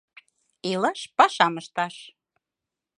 [0.71, 1.95] Илаш, пашам ышташ!..